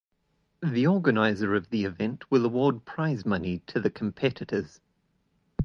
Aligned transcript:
The 0.63 0.87
organiser 0.87 1.53
of 1.53 1.69
the 1.69 1.85
event 1.85 2.31
will 2.31 2.43
award 2.43 2.85
prize 2.85 3.23
money 3.23 3.59
to 3.67 3.79
the 3.79 3.91
competitors. 3.91 4.81